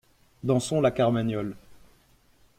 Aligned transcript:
Dansons 0.43 0.81
la 0.81 0.89
Carmagnole! 0.89 1.55